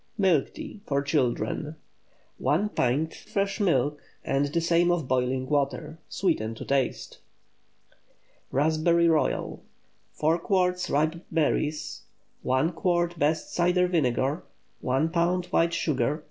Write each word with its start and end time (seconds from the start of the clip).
MILK 0.17 0.55
TEA 0.55 0.81
(FOR 0.87 1.03
CHILDREN.) 1.03 1.75
1 2.39 2.69
pint 2.69 3.13
fresh 3.13 3.59
milk 3.59 4.01
and 4.25 4.47
the 4.47 4.59
same 4.59 4.89
of 4.89 5.07
boiling 5.07 5.47
water. 5.47 5.99
Sweeten 6.09 6.55
to 6.55 6.65
taste. 6.65 7.19
RASPBERRY 8.51 9.09
ROYAL. 9.09 9.61
✠ 10.15 10.17
4 10.17 10.39
quarts 10.39 10.89
ripe 10.89 11.23
berries. 11.31 12.01
1 12.41 12.71
quart 12.71 13.19
best 13.19 13.53
cider 13.53 13.85
vinegar. 13.87 14.41
1 14.79 15.09
lb. 15.09 15.45
white 15.51 15.71
sugar. 15.75 16.19